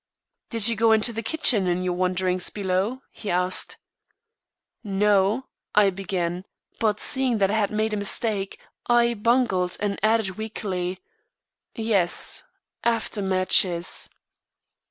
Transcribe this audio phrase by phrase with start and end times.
[0.49, 3.77] "Did you go into the kitchen in your wanderings below?" he asked.
[4.83, 6.43] "No," I began,
[6.79, 11.01] but seeing that I had made a mistake, I bungled and added weakly:
[11.75, 12.41] "Yes;
[12.83, 14.09] after matches."